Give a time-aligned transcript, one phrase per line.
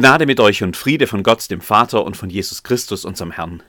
[0.00, 3.62] Gnade mit euch und Friede von Gott, dem Vater und von Jesus Christus, unserem Herrn.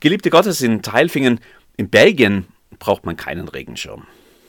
[0.00, 1.38] Geliebte Gottes in Teilfingen,
[1.76, 2.46] in Belgien
[2.78, 4.06] braucht man keinen Regenschirm.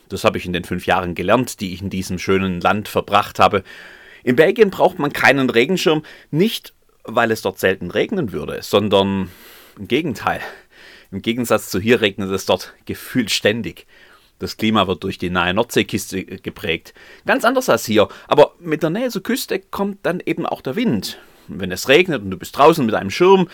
[0.08, 3.40] Das habe ich in den fünf Jahren gelernt, die ich in diesem schönen Land verbracht
[3.40, 3.66] habe.
[4.24, 6.74] In Belgien braucht man keinen Regenschirm, nicht
[7.04, 9.30] weil es dort selten regnen würde, sondern
[9.78, 10.40] im Gegenteil.
[11.12, 13.86] Im Gegensatz zu hier regnet es dort gefühlt ständig.
[14.40, 16.94] Das Klima wird durch die nahe Nordseeküste geprägt.
[17.26, 18.08] Ganz anders als hier.
[18.28, 21.20] Aber mit der Nähe zur Küste kommt dann eben auch der Wind.
[21.48, 23.50] Wenn es regnet und du bist draußen mit einem Schirm,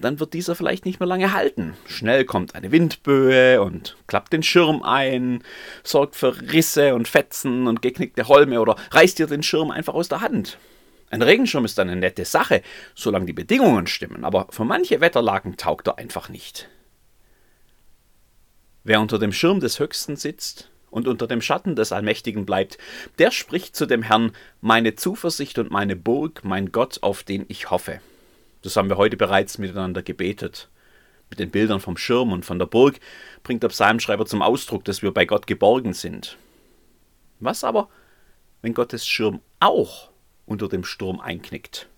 [0.00, 1.74] dann wird dieser vielleicht nicht mehr lange halten.
[1.86, 5.42] Schnell kommt eine Windböe und klappt den Schirm ein,
[5.82, 10.08] sorgt für Risse und Fetzen und geknickte Holme oder reißt dir den Schirm einfach aus
[10.08, 10.58] der Hand.
[11.10, 12.62] Ein Regenschirm ist eine nette Sache,
[12.94, 16.68] solange die Bedingungen stimmen, aber für manche Wetterlagen taugt er einfach nicht.
[18.84, 22.78] Wer unter dem Schirm des Höchsten sitzt und unter dem Schatten des Allmächtigen bleibt,
[23.18, 27.70] der spricht zu dem Herrn, meine Zuversicht und meine Burg, mein Gott, auf den ich
[27.70, 28.00] hoffe.
[28.62, 30.68] Das haben wir heute bereits miteinander gebetet.
[31.30, 32.98] Mit den Bildern vom Schirm und von der Burg
[33.44, 36.36] bringt der Psalmschreiber zum Ausdruck, dass wir bei Gott geborgen sind.
[37.38, 37.88] Was aber,
[38.62, 40.10] wenn Gottes Schirm auch
[40.44, 41.88] unter dem Sturm einknickt?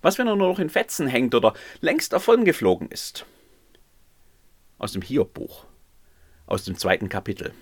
[0.00, 3.26] Was, wenn er nur noch in Fetzen hängt oder längst davongeflogen ist?
[4.78, 5.66] Aus dem Hiob-Buch
[6.46, 7.52] aus dem zweiten Kapitel.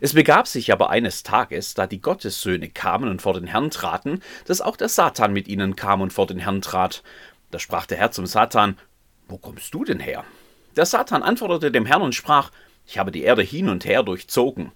[0.00, 4.20] Es begab sich aber eines Tages, da die Gottessöhne kamen und vor den Herrn traten,
[4.44, 7.02] dass auch der Satan mit ihnen kam und vor den Herrn trat.
[7.50, 8.76] Da sprach der Herr zum Satan,
[9.28, 10.24] Wo kommst du denn her?
[10.76, 12.50] Der Satan antwortete dem Herrn und sprach,
[12.86, 14.72] Ich habe die Erde hin und her durchzogen.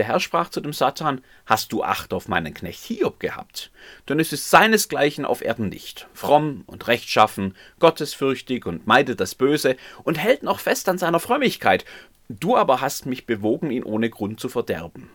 [0.00, 3.70] Der Herr sprach zu dem Satan, Hast du Acht auf meinen Knecht Hiob gehabt?
[4.08, 6.08] Denn es ist seinesgleichen auf Erden nicht.
[6.14, 11.84] Fromm und rechtschaffen, gottesfürchtig und meidet das Böse und hält noch fest an seiner Frömmigkeit.
[12.30, 15.10] Du aber hast mich bewogen, ihn ohne Grund zu verderben.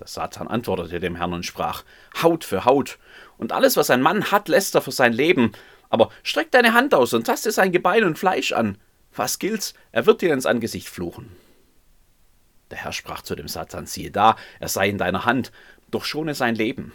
[0.00, 1.84] Der Satan antwortete dem Herrn und sprach,
[2.20, 2.98] Haut für Haut,
[3.38, 5.52] und alles, was ein Mann hat, lässt er für sein Leben.
[5.88, 8.76] Aber streck deine Hand aus und taste sein Gebein und Fleisch an.
[9.14, 9.72] Was gilt's?
[9.92, 11.43] Er wird dir ins Angesicht fluchen.
[12.74, 15.52] Der Herr sprach zu dem Satan, siehe da, er sei in deiner Hand,
[15.92, 16.90] doch schone sein Leben.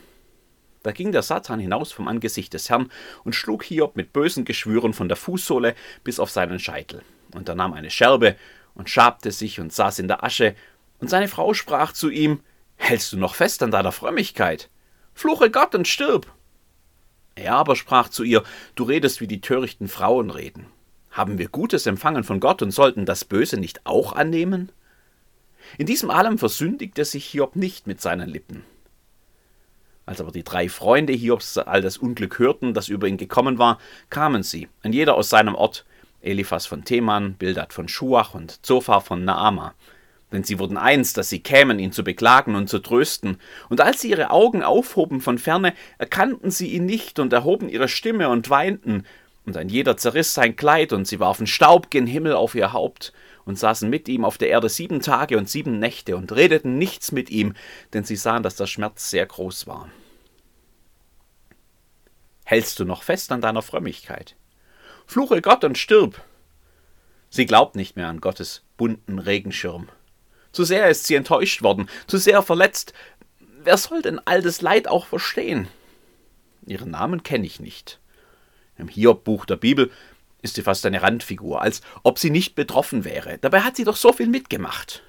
[0.84, 2.92] Da ging der Satan hinaus vom Angesicht des Herrn
[3.24, 7.02] und schlug Hiob mit bösen Geschwüren von der Fußsohle bis auf seinen Scheitel.
[7.34, 8.36] Und er nahm eine Scherbe
[8.76, 10.54] und schabte sich und saß in der Asche,
[11.00, 12.42] und seine Frau sprach zu ihm,
[12.76, 14.70] Hältst du noch fest an deiner Frömmigkeit?
[15.14, 16.28] Fluche Gott und stirb.
[17.36, 18.44] Er aber sprach zu ihr,
[18.76, 20.66] Du redest wie die törichten Frauen reden.
[21.10, 24.74] Haben wir Gutes empfangen von Gott und sollten das Böse nicht auch annehmen?
[25.78, 28.64] In diesem allem versündigte sich Hiob nicht mit seinen Lippen.
[30.06, 33.78] Als aber die drei Freunde Hiobs all das Unglück hörten, das über ihn gekommen war,
[34.10, 35.86] kamen sie, ein jeder aus seinem Ort,
[36.22, 39.76] Eliphas von Theman, Bildad von Schuach und Zophar von Naama.
[40.32, 43.38] Denn sie wurden eins, dass sie kämen, ihn zu beklagen und zu trösten.
[43.70, 47.88] Und als sie ihre Augen aufhoben von ferne, erkannten sie ihn nicht und erhoben ihre
[47.88, 49.06] Stimme und weinten.
[49.46, 53.14] Und ein jeder zerriss sein Kleid und sie warfen Staub gen Himmel auf ihr Haupt
[53.50, 57.12] und saßen mit ihm auf der Erde sieben Tage und sieben Nächte und redeten nichts
[57.12, 57.56] mit ihm,
[57.94, 59.90] denn sie sahen, dass der Schmerz sehr groß war.
[62.46, 64.36] Hältst du noch fest an deiner Frömmigkeit?
[65.08, 66.24] Fluche Gott und stirb!
[67.32, 69.90] Sie glaubt nicht mehr an Gottes bunten Regenschirm.
[70.52, 72.94] Zu sehr ist sie enttäuscht worden, zu sehr verletzt.
[73.64, 75.68] Wer soll denn all das Leid auch verstehen?
[76.68, 78.00] Ihren Namen kenne ich nicht.
[78.78, 79.90] Im Hiob-Buch der Bibel
[80.42, 83.38] ist sie fast eine Randfigur, als ob sie nicht betroffen wäre.
[83.40, 85.04] Dabei hat sie doch so viel mitgemacht.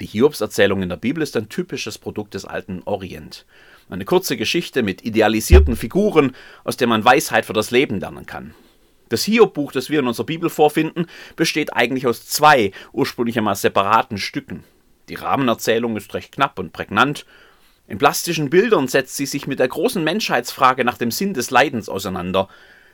[0.00, 3.44] Die Hiobs-Erzählung in der Bibel ist ein typisches Produkt des alten Orient.
[3.90, 6.34] Eine kurze Geschichte mit idealisierten Figuren,
[6.64, 8.54] aus der man Weisheit für das Leben lernen kann.
[9.10, 11.06] Das Hiob-Buch, das wir in unserer Bibel vorfinden,
[11.36, 14.62] besteht eigentlich aus zwei ursprünglich einmal separaten Stücken.
[15.08, 17.26] Die Rahmenerzählung ist recht knapp und prägnant.
[17.88, 21.88] In plastischen Bildern setzt sie sich mit der großen Menschheitsfrage nach dem Sinn des Leidens
[21.88, 22.48] auseinander.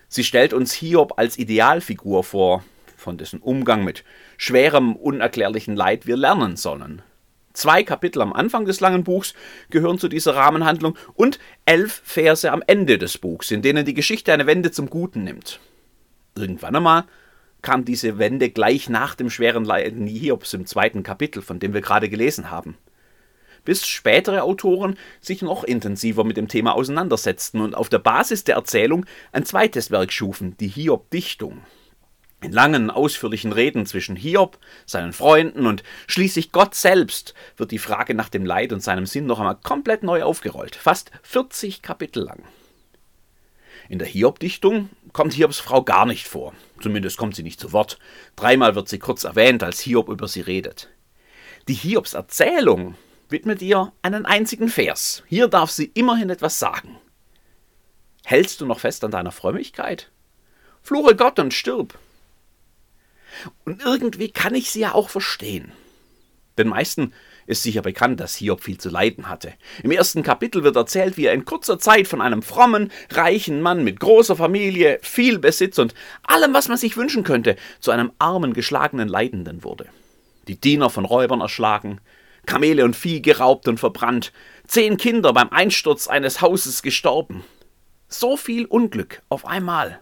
[0.09, 2.65] Sie stellt uns Hiob als Idealfigur vor,
[2.97, 4.05] von dessen Umgang mit
[4.37, 7.03] schwerem, unerklärlichen Leid wir lernen sollen.
[7.53, 9.35] Zwei Kapitel am Anfang des langen Buchs
[9.71, 14.33] gehören zu dieser Rahmenhandlung und elf Verse am Ende des Buchs, in denen die Geschichte
[14.33, 15.59] eine Wende zum Guten nimmt.
[16.35, 17.05] Irgendwann einmal
[17.63, 21.81] kam diese Wende gleich nach dem schweren Leiden Hiobs im zweiten Kapitel, von dem wir
[21.81, 22.77] gerade gelesen haben
[23.67, 28.55] bis spätere Autoren sich noch intensiver mit dem Thema auseinandersetzten und auf der Basis der
[28.55, 31.61] Erzählung ein zweites Werk schufen, die Hiob-Dichtung.
[32.43, 38.15] In langen, ausführlichen Reden zwischen Hiob, seinen Freunden und schließlich Gott selbst wird die Frage
[38.15, 42.43] nach dem Leid und seinem Sinn noch einmal komplett neu aufgerollt, fast 40 Kapitel lang.
[43.89, 47.99] In der Hiob-Dichtung kommt Hiobs Frau gar nicht vor, zumindest kommt sie nicht zu Wort.
[48.37, 50.91] Dreimal wird sie kurz erwähnt, als Hiob über sie redet.
[51.69, 52.97] Die Hiobs Erzählung
[53.29, 55.23] widmet ihr einen einzigen Vers.
[55.27, 56.99] Hier darf sie immerhin etwas sagen.
[58.25, 60.11] Hältst du noch fest an deiner Frömmigkeit?
[60.83, 61.99] Fluche Gott und stirb.
[63.65, 65.73] Und irgendwie kann ich sie ja auch verstehen.
[66.59, 67.13] Den meisten
[67.47, 69.53] ist sicher bekannt, dass Hiob viel zu leiden hatte.
[69.83, 73.85] Im ersten Kapitel wird erzählt, wie er in kurzer Zeit von einem frommen, reichen Mann
[73.85, 75.95] mit großer Familie, viel Besitz und
[76.25, 79.87] allem, was man sich wünschen könnte, zu einem armen, geschlagenen Leidenden wurde.
[80.49, 82.01] Die Diener von Räubern erschlagen,
[82.47, 84.33] Kamele und Vieh geraubt und verbrannt,
[84.67, 87.45] zehn Kinder beim Einsturz eines Hauses gestorben.
[88.09, 90.01] So viel Unglück auf einmal.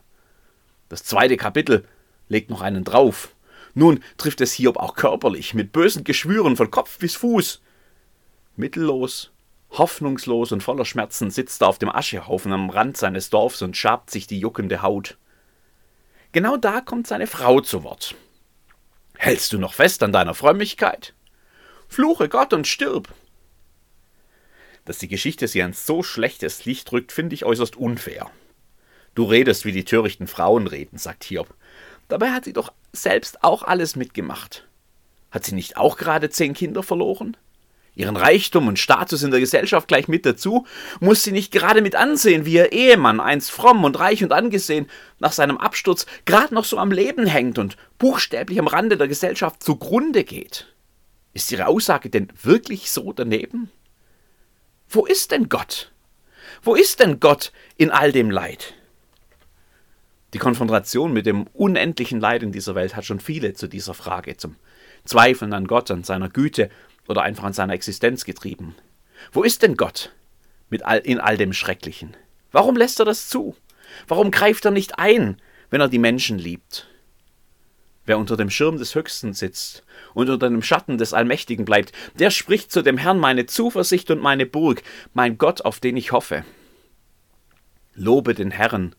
[0.89, 1.87] Das zweite Kapitel
[2.29, 3.35] legt noch einen drauf.
[3.75, 7.61] Nun trifft es Hiob auch körperlich, mit bösen Geschwüren von Kopf bis Fuß.
[8.57, 9.33] Mittellos,
[9.71, 14.11] hoffnungslos und voller Schmerzen sitzt er auf dem Aschehaufen am Rand seines Dorfs und schabt
[14.11, 15.19] sich die juckende Haut.
[16.33, 18.15] Genau da kommt seine Frau zu Wort.
[19.17, 21.15] Hältst du noch fest an deiner Frömmigkeit?
[21.95, 23.15] Fluche Gott und stirb.
[24.85, 28.33] Dass die Geschichte sie ein so schlechtes Licht drückt, finde ich äußerst unfair.
[29.15, 31.55] Du redest, wie die törichten Frauen reden, sagt Hiob.
[32.09, 34.67] Dabei hat sie doch selbst auch alles mitgemacht.
[35.31, 37.37] Hat sie nicht auch gerade zehn Kinder verloren?
[37.95, 40.67] Ihren Reichtum und Status in der Gesellschaft gleich mit dazu,
[40.99, 44.91] muss sie nicht gerade mit ansehen, wie ihr Ehemann, einst fromm und reich und angesehen,
[45.21, 49.63] nach seinem Absturz gerade noch so am Leben hängt und buchstäblich am Rande der Gesellschaft
[49.63, 50.74] zugrunde geht.
[51.35, 53.71] Ist ihre Aussage denn wirklich so daneben?
[54.89, 55.93] Wo ist denn Gott?
[56.63, 58.75] Wo ist denn Gott in all dem Leid?
[60.33, 64.37] Die Konfrontation mit dem unendlichen Leid in dieser Welt hat schon viele zu dieser Frage,
[64.37, 64.57] zum
[65.05, 66.71] Zweifeln an Gott, an seiner Güte
[67.09, 68.77] oder einfach an seiner Existenz getrieben.
[69.33, 70.13] Wo ist denn Gott
[70.71, 72.17] mit all, in all dem Schrecklichen?
[72.53, 73.57] Warum lässt er das zu?
[74.07, 75.41] Warum greift er nicht ein,
[75.71, 76.89] wenn er die Menschen liebt?
[78.07, 82.31] Wer unter dem Schirm des Höchsten sitzt und unter dem Schatten des Allmächtigen bleibt, der
[82.31, 84.83] spricht zu dem Herrn meine Zuversicht und meine Burg,
[85.15, 86.45] mein Gott, auf den ich hoffe.
[87.95, 88.95] Lobe den Herrn,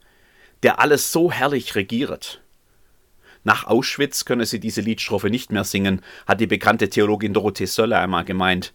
[0.63, 2.41] der alles so herrlich regiert.
[3.43, 7.99] Nach Auschwitz könne sie diese Liedstrophe nicht mehr singen, hat die bekannte Theologin Dorothee Sölle
[7.99, 8.73] einmal gemeint.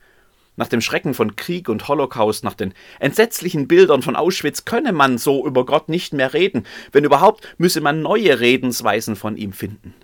[0.54, 5.18] Nach dem Schrecken von Krieg und Holocaust, nach den entsetzlichen Bildern von Auschwitz könne man
[5.18, 9.94] so über Gott nicht mehr reden, wenn überhaupt müsse man neue Redensweisen von ihm finden.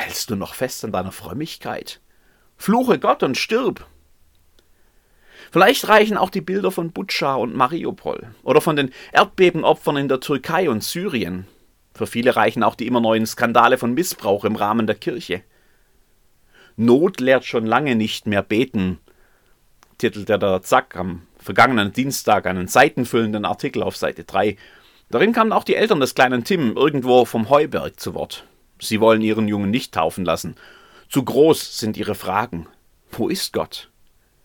[0.00, 2.00] Hältst du noch fest an deiner Frömmigkeit?
[2.56, 3.86] Fluche Gott und stirb.
[5.52, 10.20] Vielleicht reichen auch die Bilder von Butscha und Mariupol oder von den Erdbebenopfern in der
[10.20, 11.46] Türkei und Syrien.
[11.92, 15.42] Für viele reichen auch die immer neuen Skandale von Missbrauch im Rahmen der Kirche.
[16.76, 19.00] Not lehrt schon lange nicht mehr beten,
[19.98, 24.56] titelte der Zack am vergangenen Dienstag einen seitenfüllenden Artikel auf Seite 3.
[25.10, 28.46] Darin kamen auch die Eltern des kleinen Tim irgendwo vom Heuberg zu Wort.
[28.80, 30.56] Sie wollen ihren Jungen nicht taufen lassen.
[31.08, 32.66] Zu groß sind ihre Fragen.
[33.10, 33.90] Wo ist Gott?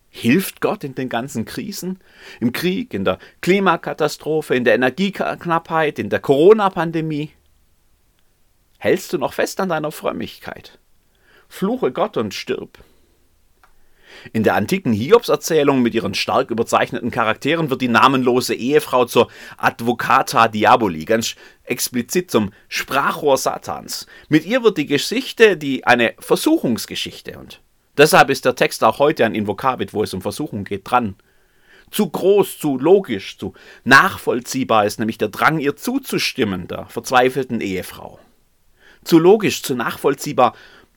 [0.10, 2.00] Hilft Gott in den ganzen Krisen?
[2.40, 7.32] Im Krieg, in der Klimakatastrophe, in der Energieknappheit, in der Corona-Pandemie?
[8.78, 10.80] Hältst du noch fest an deiner Frömmigkeit?
[11.50, 12.80] Fluche Gott und stirb.
[14.34, 20.48] In der antiken Hiobs-Erzählung mit ihren stark überzeichneten Charakteren wird die namenlose Ehefrau zur Advocata
[20.48, 24.08] Diaboli, ganz explizit zum Sprachrohr Satans.
[24.30, 27.62] Mit ihr wird die Geschichte die eine Versuchungsgeschichte und
[27.98, 31.16] Deshalb ist der Text auch heute ein Invokavit, wo es um Versuchung geht, dran.
[31.92, 33.54] Zu groß, zu logisch, zu
[33.84, 38.20] nachvollziehbar ist nämlich der Drang, ihr zuzustimmen, der verzweifelten Ehefrau.
[39.04, 40.56] Zu logisch, zu nachvollziehbar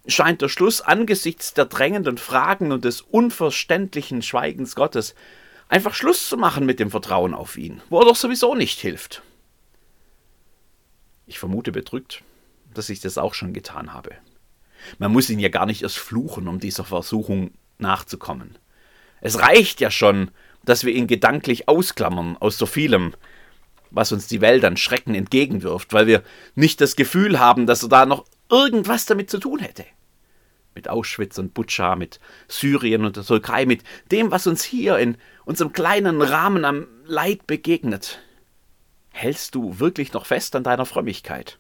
[0.09, 5.15] scheint der Schluss angesichts der drängenden Fragen und des unverständlichen Schweigens Gottes
[5.69, 9.23] einfach Schluss zu machen mit dem Vertrauen auf ihn, wo er doch sowieso nicht hilft.
[11.27, 12.23] Ich vermute bedrückt,
[12.73, 14.13] dass ich das auch schon getan habe.
[14.99, 18.57] Man muss ihn ja gar nicht erst fluchen, um dieser Versuchung nachzukommen.
[19.21, 20.31] Es reicht ja schon,
[20.65, 23.15] dass wir ihn gedanklich ausklammern aus so vielem,
[23.91, 26.23] was uns die Welt an Schrecken entgegenwirft, weil wir
[26.55, 29.85] nicht das Gefühl haben, dass er da noch irgendwas damit zu tun hätte.
[30.79, 33.83] Mit Auschwitz und Butscha, mit Syrien und der Türkei, mit
[34.13, 38.21] dem, was uns hier in unserem kleinen Rahmen am Leid begegnet.
[39.11, 41.59] Hältst du wirklich noch fest an deiner Frömmigkeit?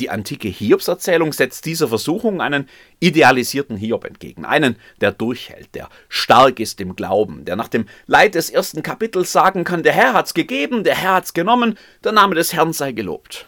[0.00, 2.68] Die antike Hiobserzählung setzt dieser Versuchung einen
[2.98, 8.34] idealisierten Hiob entgegen, einen, der durchhält, der stark ist im Glauben, der nach dem Leid
[8.34, 12.34] des ersten Kapitels sagen kann, der Herr hat's gegeben, der Herr hat's genommen, der Name
[12.34, 13.46] des Herrn sei gelobt.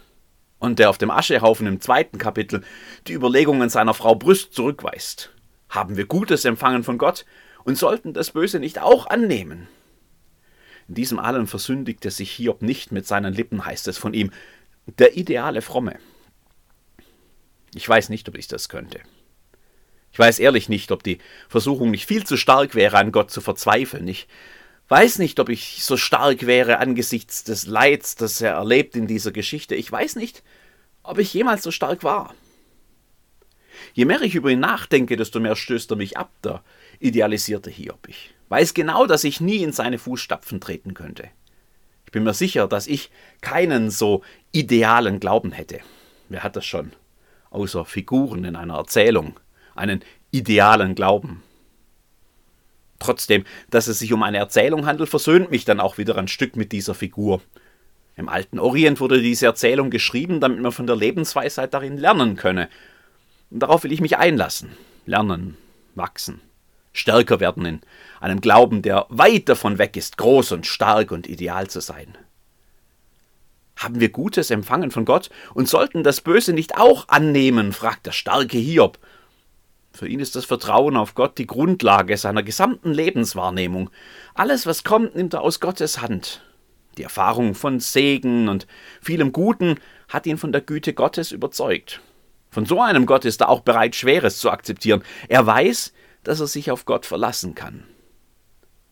[0.59, 2.63] Und der auf dem Aschehaufen im zweiten Kapitel
[3.07, 5.31] die Überlegungen seiner Frau Brüst zurückweist.
[5.69, 7.27] Haben wir Gutes empfangen von Gott
[7.65, 9.69] und sollten das Böse nicht auch annehmen?
[10.89, 14.31] In diesem allen versündigte sich Hiob nicht mit seinen Lippen, heißt es von ihm,
[14.99, 15.99] der ideale Fromme.
[17.75, 19.01] Ich weiß nicht, ob ich das könnte.
[20.13, 23.41] Ich weiß ehrlich nicht, ob die Versuchung nicht viel zu stark wäre, an Gott zu
[23.43, 24.09] verzweifeln.
[24.09, 24.29] Ich
[24.89, 29.33] weiß nicht, ob ich so stark wäre angesichts des Leids, das er erlebt in dieser
[29.33, 29.75] Geschichte.
[29.75, 30.43] Ich weiß nicht,
[31.03, 32.35] ob ich jemals so stark war.
[33.95, 36.63] Je mehr ich über ihn nachdenke, desto mehr stößt er mich ab, der
[36.99, 38.09] idealisierte Hiob.
[38.09, 41.29] Ich weiß genau, dass ich nie in seine Fußstapfen treten könnte.
[42.05, 45.81] Ich bin mir sicher, dass ich keinen so idealen Glauben hätte.
[46.29, 46.93] Wer hat das schon?
[47.51, 49.39] Außer Figuren in einer Erzählung.
[49.75, 51.43] Einen idealen Glauben.
[52.99, 56.57] Trotzdem, dass es sich um eine Erzählung handelt, versöhnt mich dann auch wieder ein Stück
[56.57, 57.41] mit dieser Figur.
[58.17, 62.69] Im alten Orient wurde diese Erzählung geschrieben, damit man von der Lebensweisheit darin lernen könne.
[63.51, 64.71] Und darauf will ich mich einlassen.
[65.05, 65.57] Lernen,
[65.95, 66.41] wachsen,
[66.93, 67.81] stärker werden in
[68.21, 72.17] einem Glauben, der weit davon weg ist, groß und stark und ideal zu sein.
[73.77, 77.73] Haben wir Gutes empfangen von Gott und sollten das Böse nicht auch annehmen?
[77.73, 78.99] fragt der starke Hiob.
[79.97, 83.89] Für ihn ist das Vertrauen auf Gott die Grundlage seiner gesamten Lebenswahrnehmung.
[84.35, 86.43] Alles, was kommt, nimmt er aus Gottes Hand.
[86.99, 88.67] Die Erfahrung von Segen und
[89.01, 89.77] vielem Guten
[90.11, 92.03] hat ihn von der Güte Gottes überzeugt.
[92.51, 95.03] Von so einem Gott ist er auch bereit, Schweres zu akzeptieren.
[95.29, 97.85] Er weiß, dass er sich auf Gott verlassen kann.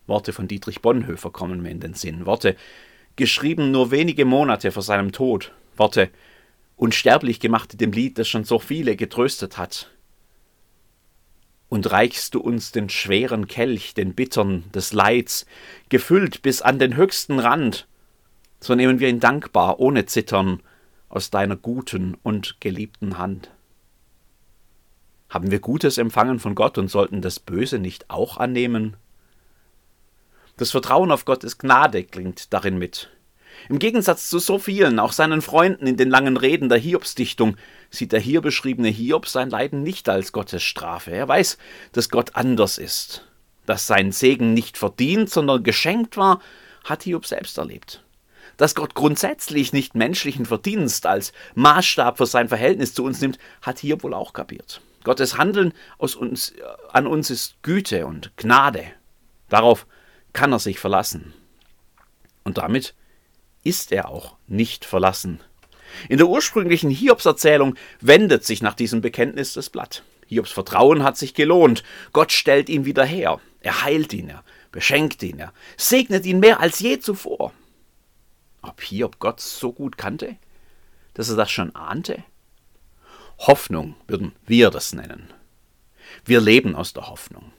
[0.06, 2.25] Worte von Dietrich Bonhoeffer kommen mir in den Sinn.
[2.25, 2.56] Worte,
[3.16, 5.52] geschrieben nur wenige Monate vor seinem Tod.
[5.76, 6.08] Worte,
[6.76, 9.90] unsterblich gemacht in dem Lied, das schon so viele getröstet hat.
[11.75, 15.45] Und reichst du uns den schweren Kelch, den bittern des Leids,
[15.88, 17.88] gefüllt bis an den höchsten Rand,
[18.61, 20.62] so nehmen wir ihn dankbar, ohne Zittern,
[21.09, 23.50] aus deiner guten und geliebten Hand.
[25.28, 28.97] Haben wir Gutes empfangen von Gott und sollten das Böse nicht auch annehmen?
[30.57, 33.11] Das Vertrauen auf Gottes Gnade klingt darin mit.
[33.68, 37.56] Im Gegensatz zu so vielen, auch seinen Freunden in den langen Reden der Hiobsdichtung,
[37.90, 41.12] sieht der hier beschriebene Hiob sein Leiden nicht als Gottes Strafe.
[41.12, 41.59] Er weiß,
[41.92, 43.26] dass Gott anders ist.
[43.66, 46.40] Dass sein Segen nicht verdient, sondern geschenkt war,
[46.85, 48.02] hat Hiob selbst erlebt.
[48.59, 53.78] Dass Gott grundsätzlich nicht menschlichen Verdienst als Maßstab für sein Verhältnis zu uns nimmt, hat
[53.78, 54.80] Hiob wohl auch kapiert.
[55.02, 56.52] Gottes Handeln uns,
[56.92, 58.85] an uns ist Güte und Gnade.
[59.49, 59.87] Darauf
[60.33, 61.33] kann er sich verlassen.
[62.42, 62.94] Und damit
[63.64, 65.40] ist er auch nicht verlassen.
[66.09, 70.02] In der ursprünglichen Hiobs-Erzählung wendet sich nach diesem Bekenntnis das Blatt.
[70.26, 71.83] Hiobs Vertrauen hat sich gelohnt.
[72.12, 73.40] Gott stellt ihn wieder her.
[73.61, 77.52] Er heilt ihn, er beschenkt ihn, er segnet ihn mehr als je zuvor.
[78.61, 80.37] Ob Hiob Gott so gut kannte,
[81.14, 82.25] dass er das schon ahnte?
[83.38, 85.33] Hoffnung würden wir das nennen.
[86.25, 87.52] Wir leben aus der Hoffnung.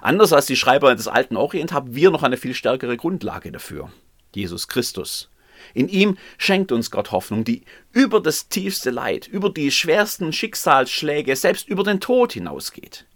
[0.00, 3.92] Anders als die Schreiber des alten Orient haben wir noch eine viel stärkere Grundlage dafür.
[4.34, 5.30] Jesus Christus.
[5.72, 7.62] In ihm schenkt uns Gott Hoffnung, die
[7.92, 13.06] über das tiefste Leid, über die schwersten Schicksalsschläge, selbst über den Tod hinausgeht.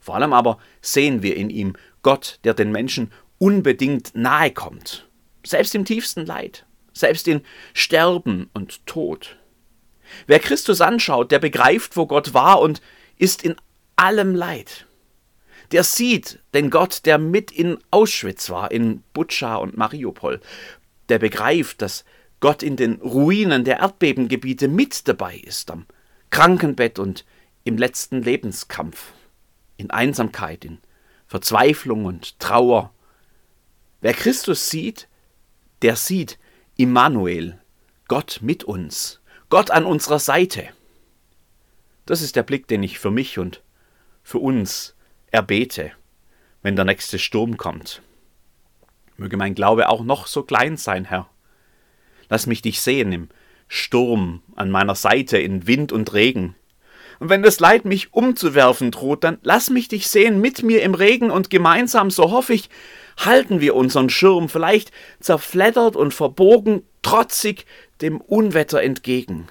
[0.00, 5.08] Vor allem aber sehen wir in ihm Gott, der den Menschen unbedingt nahe kommt,
[5.44, 7.40] selbst im tiefsten Leid, selbst in
[7.74, 9.36] Sterben und Tod.
[10.26, 12.80] Wer Christus anschaut, der begreift, wo Gott war und
[13.18, 13.56] ist in
[13.96, 14.86] allem Leid.
[15.72, 20.40] Der sieht den Gott, der mit in Auschwitz war, in Butscha und Mariupol.
[21.08, 22.04] Der begreift, dass
[22.40, 25.86] Gott in den Ruinen der Erdbebengebiete mit dabei ist, am
[26.30, 27.24] Krankenbett und
[27.64, 29.12] im letzten Lebenskampf,
[29.76, 30.78] in Einsamkeit, in
[31.26, 32.92] Verzweiflung und Trauer.
[34.00, 35.08] Wer Christus sieht,
[35.82, 36.38] der sieht
[36.76, 37.58] Immanuel,
[38.08, 40.68] Gott mit uns, Gott an unserer Seite.
[42.04, 43.62] Das ist der Blick, den ich für mich und
[44.22, 44.95] für uns
[45.36, 45.92] erbete,
[46.62, 48.02] wenn der nächste Sturm kommt.
[49.18, 51.28] Möge mein Glaube auch noch so klein sein, Herr.
[52.28, 53.28] Lass mich dich sehen im
[53.68, 56.54] Sturm an meiner Seite in Wind und Regen.
[57.18, 60.94] Und wenn das Leid mich umzuwerfen droht, dann lass mich dich sehen mit mir im
[60.94, 62.68] Regen und gemeinsam, so hoffe ich,
[63.18, 64.90] halten wir unseren Schirm, vielleicht
[65.20, 67.66] zerfleddert und verbogen, trotzig
[68.00, 69.48] dem Unwetter entgegen.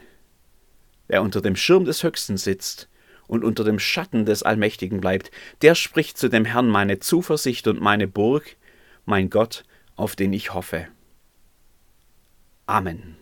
[1.08, 2.88] Wer unter dem Schirm des Höchsten sitzt,
[3.27, 7.82] und unter dem Schatten des Allmächtigen bleibt, der spricht zu dem Herrn meine Zuversicht und
[7.82, 8.55] meine Burg,
[9.05, 9.63] mein Gott,
[9.96, 10.88] auf den ich hoffe.
[12.65, 13.17] Amen.